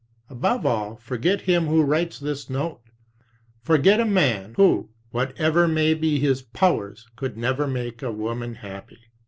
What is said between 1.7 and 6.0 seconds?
writes this note; forget a man, who, whatever may